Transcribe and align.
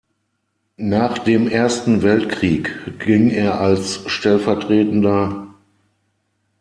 Nach 0.77 1.19
dem 1.19 1.47
Ersten 1.47 2.01
Weltkrieg 2.01 2.97
ging 3.01 3.29
er 3.29 3.61
als 3.61 4.03
stv. 4.09 5.45